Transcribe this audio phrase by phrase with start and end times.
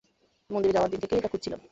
[0.49, 1.59] মন্দিরে যাওয়ার দিন থেকে এটা খুঁজছিলাম!